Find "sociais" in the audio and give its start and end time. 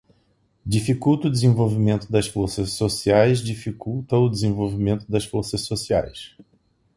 5.61-6.35